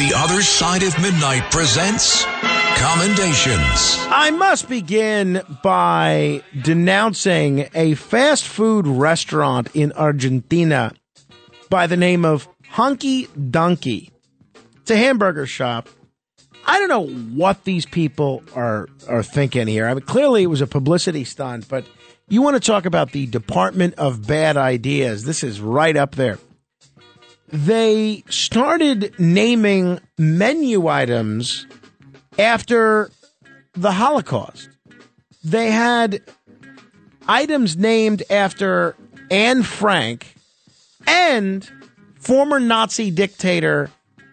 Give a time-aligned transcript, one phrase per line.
[0.00, 3.98] The Other Side of Midnight presents Commendations.
[4.08, 10.94] I must begin by denouncing a fast food restaurant in Argentina
[11.68, 14.10] by the name of Honky Donkey.
[14.80, 15.90] It's a hamburger shop.
[16.64, 19.86] I don't know what these people are are thinking here.
[19.86, 21.84] I mean, clearly it was a publicity stunt, but
[22.26, 25.24] you want to talk about the Department of Bad Ideas?
[25.24, 26.38] This is right up there.
[27.52, 31.66] They started naming menu items
[32.38, 33.10] after
[33.74, 34.68] the Holocaust.
[35.42, 36.22] They had
[37.26, 38.94] items named after
[39.30, 40.34] Anne Frank
[41.06, 41.68] and
[42.18, 43.90] former Nazi dictator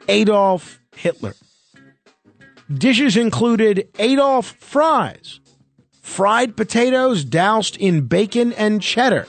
[0.07, 1.33] Adolf Hitler.
[2.71, 5.39] Dishes included Adolf fries,
[6.01, 9.27] fried potatoes doused in bacon and cheddar,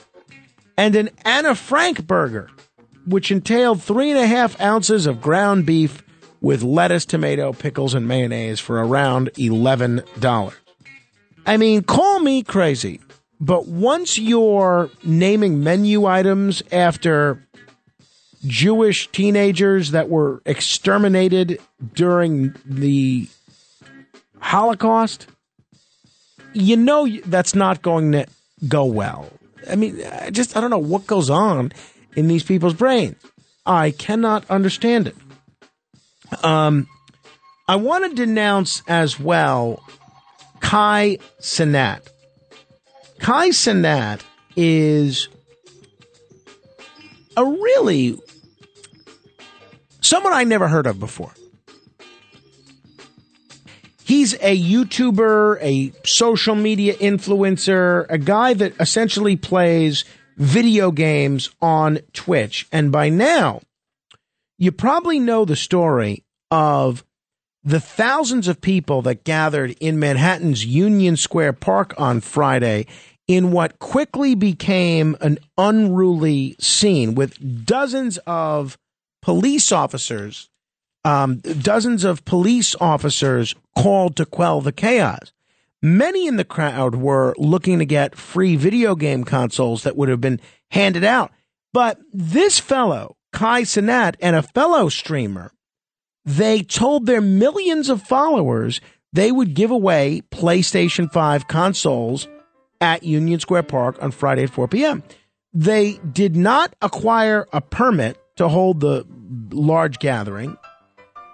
[0.76, 2.50] and an Anna Frank burger,
[3.08, 6.02] which entailed three and a half ounces of ground beef
[6.40, 10.54] with lettuce, tomato, pickles, and mayonnaise for around $11.
[11.46, 13.00] I mean, call me crazy,
[13.40, 17.42] but once you're naming menu items after
[18.46, 21.60] Jewish teenagers that were exterminated
[21.94, 23.28] during the
[24.40, 25.26] Holocaust,
[26.52, 28.26] you know that's not going to
[28.68, 29.28] go well.
[29.68, 31.72] I mean, I just I don't know what goes on
[32.16, 33.16] in these people's brains.
[33.66, 35.16] I cannot understand it.
[36.44, 36.86] Um,
[37.66, 39.82] I want to denounce as well
[40.60, 42.00] Kai Cenat.
[43.18, 44.22] Kai Cenat
[44.56, 45.28] is
[47.36, 48.18] a really
[50.00, 51.32] someone I never heard of before.
[54.04, 60.06] He's a YouTuber, a social media influencer, a guy that essentially plays
[60.38, 62.66] video games on Twitch.
[62.72, 63.60] And by now,
[64.56, 67.04] you probably know the story of
[67.64, 72.86] the thousands of people that gathered in Manhattan's Union Square Park on Friday
[73.26, 78.78] in what quickly became an unruly scene with dozens of
[79.20, 80.48] police officers,
[81.04, 85.32] um, dozens of police officers called to quell the chaos.
[85.80, 90.20] Many in the crowd were looking to get free video game consoles that would have
[90.20, 90.40] been
[90.70, 91.30] handed out.
[91.72, 95.52] But this fellow, Kai Cenat, and a fellow streamer,
[96.24, 98.80] they told their millions of followers
[99.12, 102.28] they would give away PlayStation 5 consoles
[102.80, 105.02] at Union Square Park on Friday at 4 p.m.
[105.52, 109.06] They did not acquire a permit to hold the
[109.50, 110.56] large gathering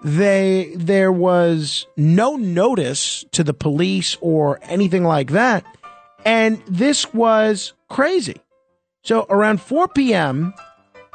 [0.05, 5.65] they there was no notice to the police or anything like that.
[6.25, 8.41] And this was crazy.
[9.03, 10.55] So around 4 p.m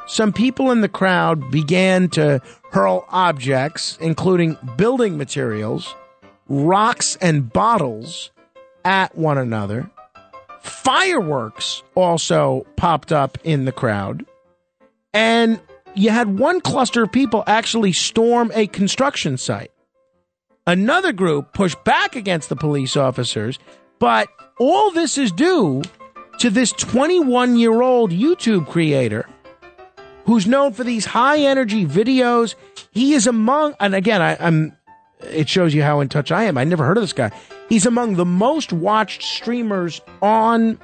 [0.06, 2.40] some people in the crowd began to
[2.72, 5.94] hurl objects including building materials
[6.50, 8.30] rocks and bottles
[8.84, 9.90] at one another.
[10.60, 14.26] Fireworks also popped up in the crowd.
[15.14, 15.60] And
[15.94, 19.70] you had one cluster of people actually storm a construction site.
[20.66, 23.58] Another group pushed back against the police officers,
[23.98, 25.82] but all this is due
[26.38, 29.28] to this 21 year old YouTube creator
[30.26, 32.54] who's known for these high energy videos.
[32.92, 34.76] He is among, and again, I, am
[35.20, 36.56] it shows you how in touch I am.
[36.56, 37.30] I never heard of this guy.
[37.68, 40.78] He's among the most watched streamers on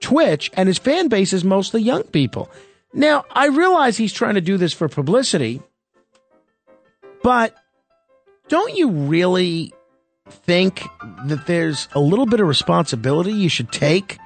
[0.00, 2.50] Twitch, and his fan base is mostly young people.
[2.96, 5.60] Now, I realize he's trying to do this for publicity,
[7.22, 7.54] but
[8.48, 9.74] don't you really
[10.30, 10.82] think
[11.26, 14.18] that there's a little bit of responsibility you should take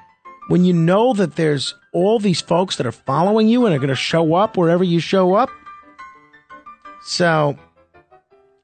[0.47, 3.88] when you know that there's all these folks that are following you and are going
[3.88, 5.50] to show up wherever you show up?
[7.02, 7.58] So,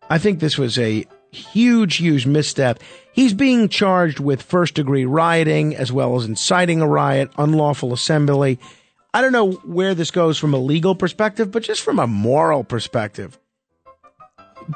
[0.09, 2.79] I think this was a huge, huge misstep.
[3.13, 8.61] He's being charged with first degree rioting as well as inciting a riot, unlawful assembly.
[9.17, 12.65] I don't know where this goes from a legal perspective, but just from a moral
[12.65, 13.39] perspective,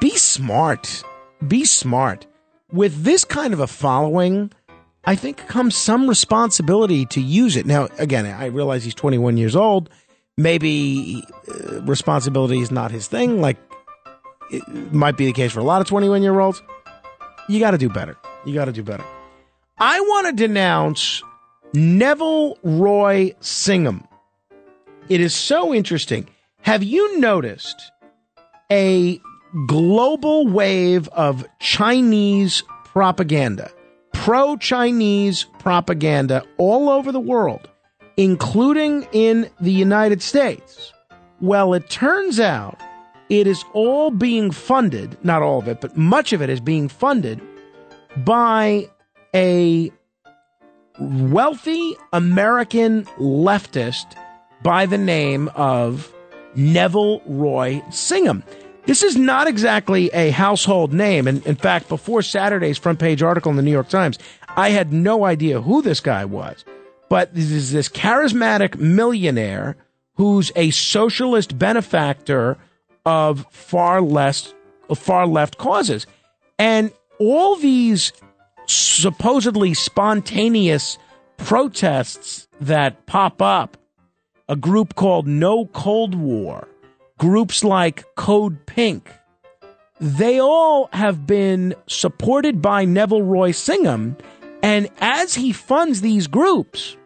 [0.01, 1.05] be smart.
[1.47, 2.27] Be smart.
[2.73, 4.51] With this kind of a following,
[5.05, 7.67] I think comes some responsibility to use it.
[7.67, 9.91] Now, again, I realize he's 21 years old.
[10.39, 13.43] Maybe uh, responsibility is not his thing.
[13.43, 13.59] Like,
[14.51, 16.63] it might be the case for a lot of 21 year olds.
[17.51, 18.17] You got to do better.
[18.47, 19.05] You got to do better.
[19.77, 21.23] I want to denounce
[21.75, 24.07] Neville Roy Singham.
[25.11, 26.29] It is so interesting.
[26.63, 27.91] Have you noticed
[28.71, 29.21] a
[29.67, 33.73] global wave of Chinese propaganda,
[34.13, 37.69] pro Chinese propaganda all over the world,
[38.17, 40.93] including in the United States?
[41.41, 42.81] Well, it turns out
[43.29, 46.87] it is all being funded, not all of it, but much of it is being
[46.87, 47.41] funded
[48.19, 48.89] by
[49.35, 49.91] a
[51.01, 54.17] wealthy American leftist
[54.63, 56.13] by the name of
[56.55, 58.43] Neville Roy Singham.
[58.87, 61.29] This is not exactly a household name.
[61.29, 64.19] And in fact, before Saturday's front page article in the New York Times,
[64.57, 66.65] I had no idea who this guy was.
[67.09, 69.77] But this is this charismatic millionaire
[70.15, 72.59] who's a socialist benefactor
[73.05, 74.55] of far less
[74.95, 76.07] far left causes.
[76.59, 78.13] And all these
[78.67, 80.99] supposedly spontaneous
[81.37, 83.77] protests that pop up,
[84.51, 86.67] a group called No Cold War,
[87.19, 89.09] groups like Code Pink,
[90.01, 94.17] they all have been supported by Neville Roy Singham.
[94.61, 96.97] And as he funds these groups,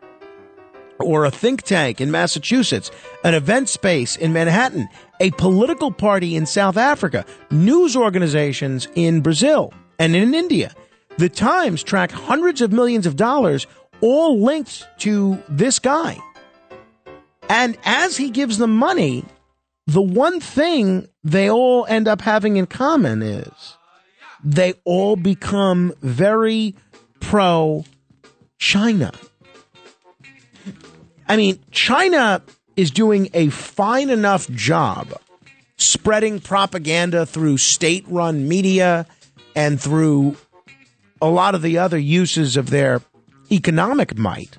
[0.98, 2.90] or a think tank in Massachusetts,
[3.24, 4.88] an event space in Manhattan,
[5.20, 10.72] a political party in South Africa, news organizations in Brazil and in India.
[11.18, 13.66] The Times track hundreds of millions of dollars,
[14.00, 16.18] all linked to this guy.
[17.48, 19.24] And as he gives them money,
[19.86, 23.76] the one thing they all end up having in common is
[24.42, 26.74] they all become very
[27.20, 27.84] pro
[28.58, 29.12] China.
[31.28, 32.42] I mean, China
[32.76, 35.14] is doing a fine enough job
[35.76, 39.06] spreading propaganda through state run media
[39.56, 40.36] and through
[41.20, 43.00] a lot of the other uses of their
[43.50, 44.58] economic might.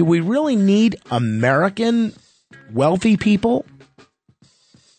[0.00, 2.14] Do we really need American
[2.72, 3.66] wealthy people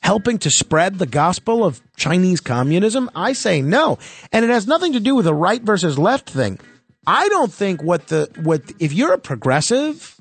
[0.03, 3.09] helping to spread the gospel of Chinese communism?
[3.15, 3.97] I say no.
[4.31, 6.59] And it has nothing to do with the right versus left thing.
[7.07, 10.15] I don't think what the what if you're a progressive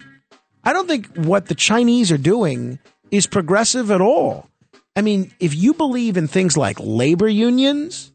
[0.64, 2.78] I don't think what the Chinese are doing
[3.10, 4.48] is progressive at all.
[4.96, 8.12] I mean, if you believe in things like labor unions,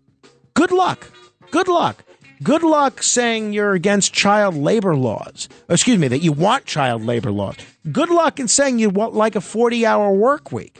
[0.56, 1.12] good luck.
[1.52, 2.04] Good luck.
[2.44, 5.48] Good luck saying you're against child labor laws.
[5.70, 7.56] Excuse me, that you want child labor laws.
[7.92, 10.78] Good luck in saying you want like a 40 hour work week.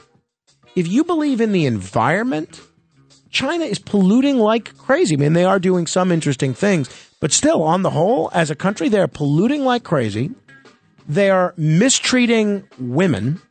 [0.76, 2.60] If you believe in the environment,
[3.30, 5.16] China is polluting like crazy.
[5.16, 6.90] I mean, they are doing some interesting things,
[7.22, 10.32] but still, on the whole, as a country, they're polluting like crazy.
[11.08, 13.42] They are mistreating women.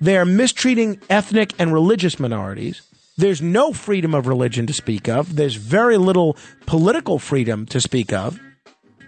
[0.00, 2.82] They are mistreating ethnic and religious minorities.
[3.20, 5.36] There's no freedom of religion to speak of.
[5.36, 8.40] There's very little political freedom to speak of.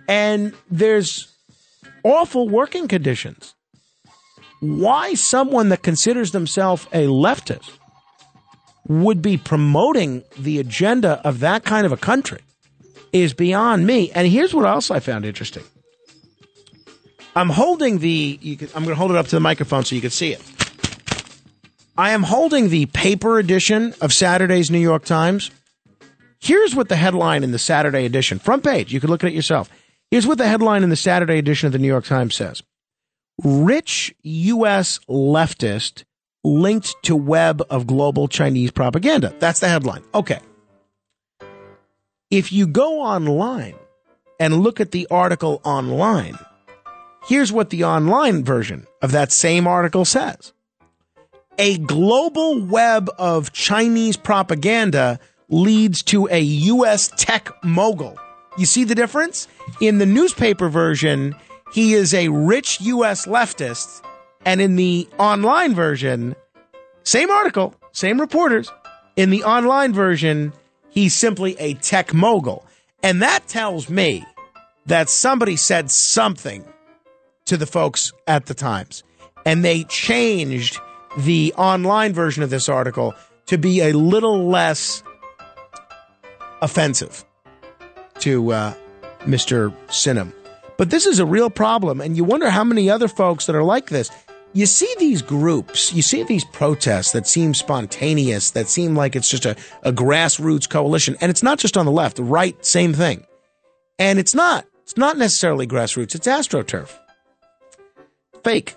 [0.06, 1.32] And there's
[2.04, 3.54] awful working conditions.
[4.60, 7.70] Why someone that considers themselves a leftist
[8.86, 12.42] would be promoting the agenda of that kind of a country
[13.14, 14.10] is beyond me.
[14.14, 15.64] And here's what else I found interesting.
[17.34, 18.56] I'm holding the.
[18.58, 20.61] Can, I'm going to hold it up to the microphone so you can see it.
[21.96, 25.50] I am holding the paper edition of Saturday's New York Times.
[26.40, 29.34] Here's what the headline in the Saturday edition, front page, you can look at it
[29.34, 29.70] yourself.
[30.10, 32.62] Here's what the headline in the Saturday edition of the New York Times says
[33.42, 34.98] Rich U.S.
[35.08, 36.04] leftist
[36.44, 39.34] linked to web of global Chinese propaganda.
[39.38, 40.02] That's the headline.
[40.14, 40.40] Okay.
[42.30, 43.74] If you go online
[44.40, 46.38] and look at the article online,
[47.24, 50.52] Here's what the online version of that same article says
[51.58, 55.18] A global web of Chinese propaganda
[55.48, 57.12] leads to a U.S.
[57.16, 58.18] tech mogul.
[58.56, 59.48] You see the difference?
[59.80, 61.34] In the newspaper version,
[61.72, 63.26] he is a rich U.S.
[63.26, 64.02] leftist.
[64.44, 66.34] And in the online version,
[67.04, 68.70] same article, same reporters.
[69.16, 70.52] In the online version,
[70.88, 72.66] he's simply a tech mogul.
[73.02, 74.24] And that tells me
[74.86, 76.64] that somebody said something
[77.44, 79.04] to the folks at the Times.
[79.44, 80.80] And they changed
[81.18, 83.14] the online version of this article
[83.46, 85.02] to be a little less
[86.60, 87.24] offensive
[88.20, 88.74] to uh,
[89.20, 89.74] Mr.
[89.88, 90.32] Singham.
[90.78, 93.62] But this is a real problem, and you wonder how many other folks that are
[93.62, 94.10] like this.
[94.54, 99.28] You see these groups, you see these protests that seem spontaneous, that seem like it's
[99.28, 101.16] just a, a grassroots coalition.
[101.20, 103.24] And it's not just on the left, the right, same thing.
[103.98, 104.66] And it's not.
[104.82, 106.98] It's not necessarily grassroots, it's astroturf
[108.42, 108.76] fake.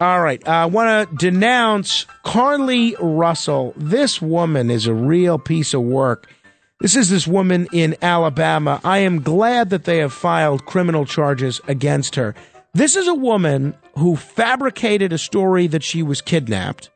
[0.00, 0.46] All right.
[0.46, 3.74] I want to denounce Carlee Russell.
[3.76, 6.28] This woman is a real piece of work.
[6.80, 8.80] This is this woman in Alabama.
[8.82, 12.34] I am glad that they have filed criminal charges against her.
[12.74, 16.90] This is a woman who fabricated a story that she was kidnapped,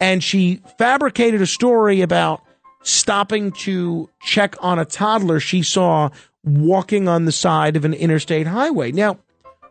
[0.00, 2.42] and she fabricated a story about
[2.84, 6.10] stopping to check on a toddler she saw
[6.44, 8.92] walking on the side of an interstate highway.
[8.92, 9.18] Now,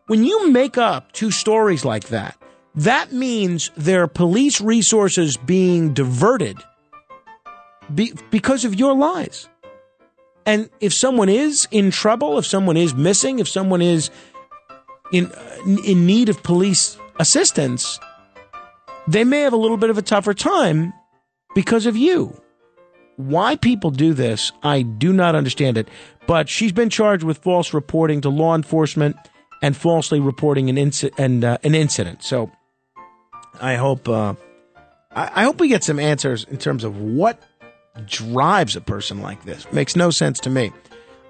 [0.08, 2.36] when you make up two stories like that,
[2.76, 6.58] that means there are police resources being diverted
[7.94, 9.48] be, because of your lies.
[10.46, 14.12] And if someone is in trouble, if someone is missing, if someone is
[15.12, 15.32] in
[15.84, 18.00] in need of police assistance,
[19.08, 20.94] they may have a little bit of a tougher time
[21.56, 22.40] because of you.
[23.18, 25.88] Why people do this, I do not understand it.
[26.28, 29.16] But she's been charged with false reporting to law enforcement
[29.62, 32.24] and falsely reporting an, and, uh, an incident.
[32.24, 32.52] So
[33.62, 34.36] I hope uh,
[35.12, 37.42] I, I hope we get some answers in terms of what
[38.06, 39.72] drives a person like this.
[39.72, 40.72] Makes no sense to me.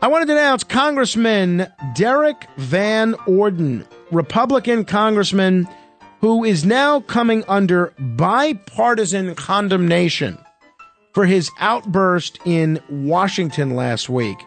[0.01, 5.67] I want to denounce Congressman Derrick Van Orden, Republican congressman
[6.21, 10.37] who is now coming under bipartisan condemnation
[11.13, 14.37] for his outburst in Washington last week.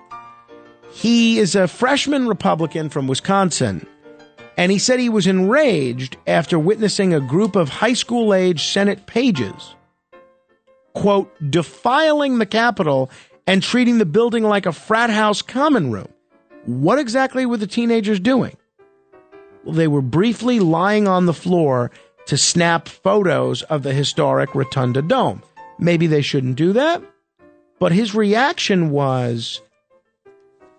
[0.91, 3.87] He is a freshman Republican from Wisconsin,
[4.59, 9.07] and he said he was enraged after witnessing a group of high school age Senate
[9.07, 9.77] pages,
[10.95, 13.09] quote, defiling the Capitol
[13.47, 16.09] and treating the building like a frat house common room.
[16.67, 18.57] What exactly were the teenagers doing?
[19.65, 21.93] Well, they were briefly lying on the floor
[22.27, 25.41] to snap photos of the historic Rotunda Dome.
[25.79, 27.01] Maybe they shouldn't do that,
[27.79, 29.63] but his reaction was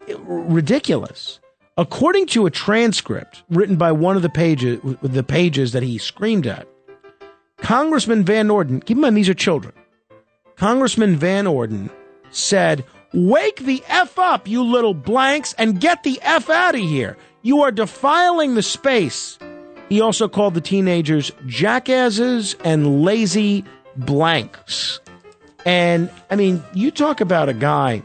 [0.06, 1.40] ridiculous.
[1.80, 6.46] According to a transcript written by one of the pages, the pages that he screamed
[6.46, 6.68] at,
[7.56, 9.74] Congressman Van Orden, keep in mind these are children.
[10.58, 11.90] Congressman Van Orden
[12.32, 12.84] said,
[13.14, 17.16] Wake the F up, you little blanks, and get the F out of here.
[17.44, 19.40] You are defiling the space.
[19.88, 23.64] He also called the teenagers jackasses and lazy
[23.96, 25.00] blanks.
[25.66, 28.04] And I mean, you talk about a guy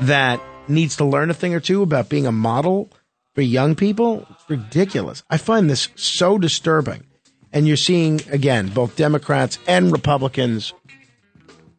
[0.00, 0.40] that
[0.70, 2.90] needs to learn a thing or two about being a model
[3.34, 4.26] for young people.
[4.30, 5.22] It's ridiculous.
[5.30, 7.04] I find this so disturbing.
[7.52, 10.72] And you're seeing, again, both Democrats and Republicans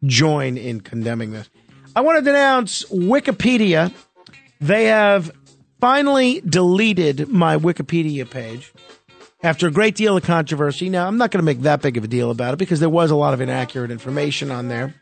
[0.04, 1.48] join in condemning this.
[1.96, 3.92] I want to denounce Wikipedia.
[4.60, 5.32] They have
[5.80, 8.72] finally deleted my Wikipedia page
[9.42, 10.88] after a great deal of controversy.
[10.88, 12.88] Now, I'm not going to make that big of a deal about it because there
[12.88, 14.94] was a lot of inaccurate information on there.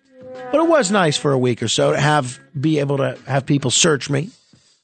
[0.52, 3.46] But it was nice for a week or so to have be able to have
[3.46, 4.30] people search me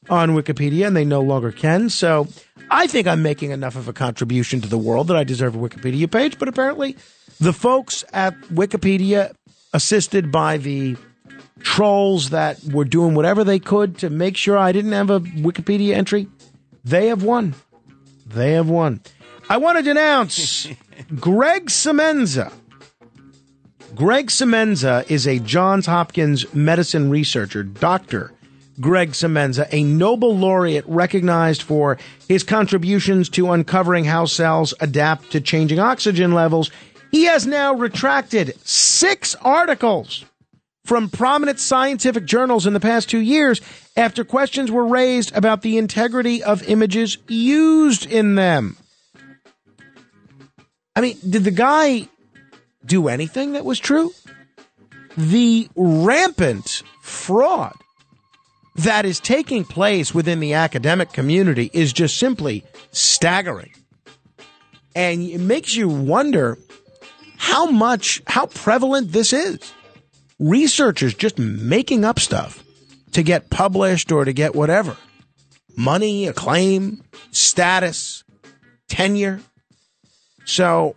[0.09, 1.89] on Wikipedia and they no longer can.
[1.89, 2.29] So
[2.71, 5.59] I think I'm making enough of a contribution to the world that I deserve a
[5.59, 6.97] Wikipedia page, but apparently
[7.41, 9.35] the folks at Wikipedia
[9.73, 10.97] assisted by the
[11.61, 15.95] trolls that were doing whatever they could to make sure I didn't have a Wikipedia
[15.95, 16.29] entry.
[16.85, 17.55] They have won.
[18.25, 19.01] They have won.
[19.49, 20.69] I want to denounce
[21.21, 22.53] Greg Semenza.
[23.97, 28.31] Greg Semenza is a Johns Hopkins medicine researcher, Dr.
[28.79, 31.97] Greg Semenza, a Nobel laureate recognized for
[32.29, 36.71] his contributions to uncovering how cells adapt to changing oxygen levels.
[37.11, 40.27] He has now retracted six articles
[40.85, 43.63] from prominent scientific journals in the past two years
[43.97, 48.77] after questions were raised about the integrity of images used in them.
[50.95, 52.09] I mean, did the guy
[52.87, 54.13] do anything that was true?
[55.17, 57.75] The rampant fraud
[58.77, 63.73] that is taking place within the academic community is just simply staggering.
[64.95, 66.59] And it makes you wonder
[67.37, 69.59] how much, how prevalent this is.
[70.39, 72.63] Researchers just making up stuff
[73.13, 74.97] to get published or to get whatever
[75.77, 78.25] money, acclaim, status,
[78.89, 79.41] tenure.
[80.45, 80.97] So,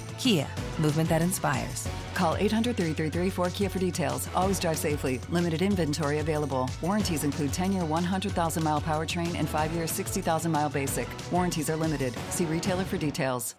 [0.21, 0.45] Kia,
[0.77, 1.87] movement that inspires.
[2.13, 4.29] Call 800 333 4KIA for details.
[4.35, 5.19] Always drive safely.
[5.31, 6.69] Limited inventory available.
[6.81, 11.07] Warranties include 10 year 100,000 mile powertrain and 5 year 60,000 mile basic.
[11.31, 12.13] Warranties are limited.
[12.29, 13.55] See retailer for details.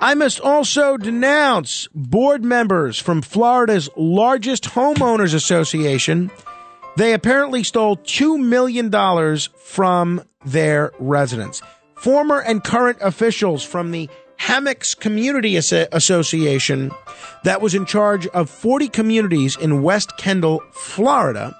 [0.00, 6.30] I must also denounce board members from Florida's largest homeowners association.
[6.96, 8.90] They apparently stole $2 million
[9.58, 11.60] from their residents.
[11.96, 16.90] Former and current officials from the Hammocks Community Association
[17.44, 21.54] that was in charge of 40 communities in West Kendall, Florida,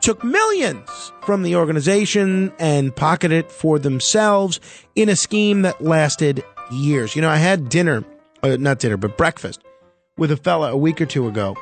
[0.00, 4.60] took millions from the organization and pocketed it for themselves
[4.94, 7.16] in a scheme that lasted years.
[7.16, 8.04] You know, I had dinner,
[8.42, 9.62] uh, not dinner, but breakfast
[10.16, 11.56] with a fella a week or two ago,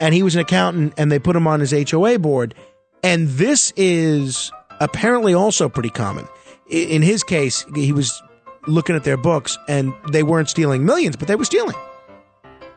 [0.00, 2.54] and he was an accountant, and they put him on his HOA board.
[3.02, 6.26] And this is apparently also pretty common.
[6.68, 8.20] In his case, he was
[8.66, 11.76] looking at their books, and they weren't stealing millions, but they were stealing.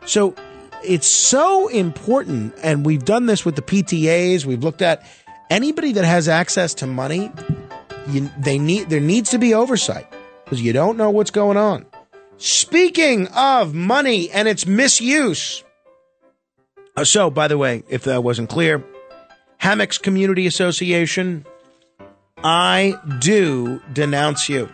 [0.06, 0.36] So
[0.84, 4.46] it's so important, and we've done this with the PTAs.
[4.46, 5.06] We've looked at
[5.50, 7.32] anybody that has access to money.
[8.08, 10.08] You, they need there needs to be oversight
[10.44, 11.86] because you don't know what's going on.
[12.38, 15.64] Speaking of money and its misuse.
[16.96, 18.84] Uh, so, by the way, if that wasn't clear,
[19.58, 21.46] Hammocks Community Association,
[22.38, 24.70] I do denounce you.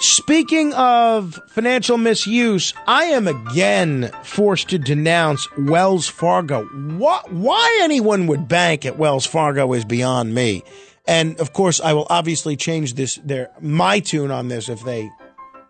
[0.00, 6.66] Speaking of financial misuse, I am again forced to denounce Wells Fargo.
[6.66, 10.62] What, why anyone would bank at Wells Fargo is beyond me.
[11.08, 15.10] And of course, I will obviously change this their my tune on this if they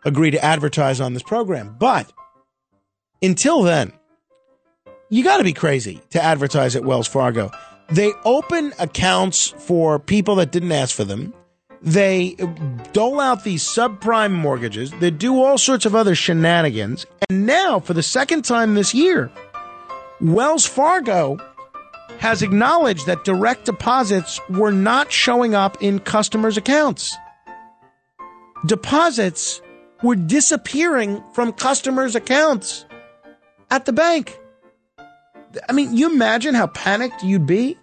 [0.04, 1.76] agree to advertise on this program.
[1.78, 2.12] But
[3.22, 3.92] until then,
[5.08, 7.50] you got to be crazy to advertise at Wells Fargo.
[7.90, 11.32] They open accounts for people that didn't ask for them.
[11.80, 12.34] They
[12.92, 14.90] dole out these subprime mortgages.
[14.90, 17.06] They do all sorts of other shenanigans.
[17.30, 19.30] And now, for the second time this year,
[20.20, 21.38] Wells Fargo
[22.18, 27.16] has acknowledged that direct deposits were not showing up in customers' accounts.
[28.66, 29.62] Deposits
[30.02, 32.84] were disappearing from customers' accounts
[33.70, 34.36] at the bank.
[35.68, 37.78] I mean, you imagine how panicked you'd be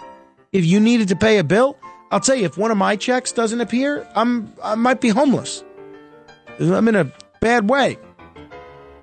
[0.51, 1.77] if you needed to pay a bill?
[2.15, 5.65] I'll tell you, if one of my checks doesn't appear, I'm I might be homeless.
[6.61, 7.97] I'm in a bad way.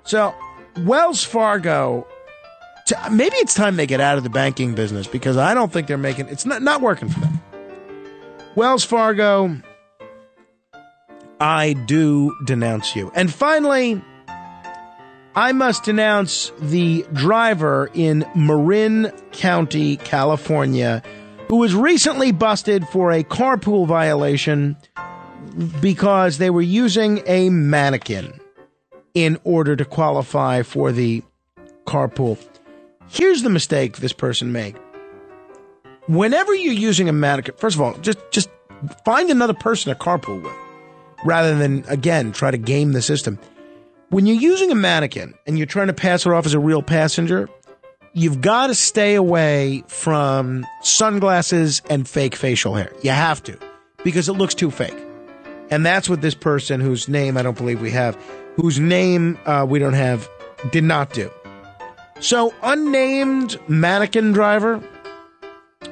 [0.01, 0.33] So,
[0.79, 2.07] Wells Fargo
[3.11, 5.95] maybe it's time they get out of the banking business because I don't think they're
[5.95, 7.39] making it's not, not working for them.
[8.55, 9.61] Wells Fargo,
[11.39, 13.11] I do denounce you.
[13.13, 14.01] And finally,
[15.35, 21.03] I must denounce the driver in Marin County, California,
[21.47, 24.77] who was recently busted for a carpool violation
[25.81, 28.39] because they were using a mannequin
[29.13, 31.21] in order to qualify for the
[31.85, 32.37] carpool.
[33.09, 34.75] Here's the mistake this person made.
[36.07, 38.49] Whenever you're using a mannequin, first of all, just just
[39.05, 40.53] find another person to carpool with,
[41.23, 43.39] rather than again try to game the system.
[44.09, 46.81] When you're using a mannequin and you're trying to pass her off as a real
[46.81, 47.49] passenger,
[48.13, 52.91] you've got to stay away from sunglasses and fake facial hair.
[53.01, 53.57] You have to,
[54.03, 54.97] because it looks too fake.
[55.69, 58.15] And that's what this person, whose name I don't believe we have,
[58.55, 60.29] whose name uh, we don't have,
[60.71, 61.31] did not do.
[62.19, 64.81] So, unnamed mannequin driver,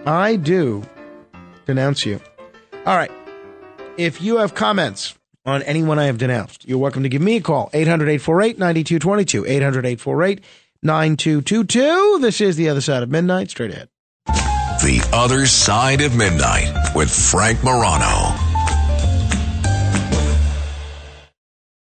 [0.06, 0.84] I do
[1.66, 2.22] denounce you.
[2.86, 3.12] All right.
[3.98, 7.42] If you have comments on anyone I have denounced, you're welcome to give me a
[7.42, 7.70] call.
[7.74, 9.46] 800 848 9222.
[9.46, 10.42] 800 848
[10.84, 12.20] 9222.
[12.22, 13.52] This is The Other Side of Midnight.
[13.52, 13.90] Straight ahead.
[14.26, 18.36] The Other Side of Midnight with Frank Morano.